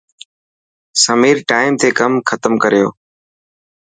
[1.03, 2.87] سمير ٽائم تي ڪم ختم ڪريو.